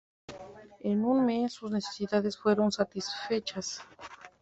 [0.79, 3.83] En un mes sus necesidades fueron satisfechas.